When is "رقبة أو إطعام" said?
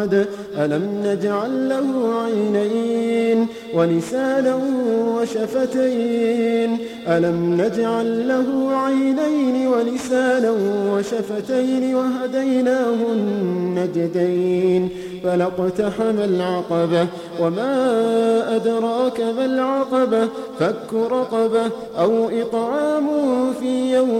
20.94-23.06